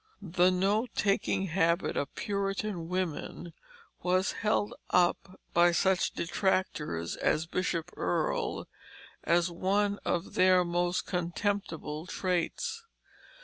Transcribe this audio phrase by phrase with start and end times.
[0.23, 3.53] The note taking habit of Puritan women
[4.01, 8.67] was held up by such detractors as Bishop Earle
[9.23, 12.83] as one of their most contemptible traits.